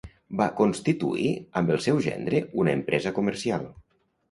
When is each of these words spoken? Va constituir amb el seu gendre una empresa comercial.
Va 0.37 0.45
constituir 0.59 1.27
amb 1.61 1.75
el 1.77 1.85
seu 1.87 2.01
gendre 2.07 2.41
una 2.65 2.77
empresa 2.81 3.15
comercial. 3.21 3.71